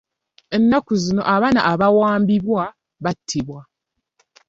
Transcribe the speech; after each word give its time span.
Ennaku 0.55 0.93
zino 1.03 1.21
abaana 1.35 1.61
abawambibwa 1.71 2.63
battibwa. 3.03 3.61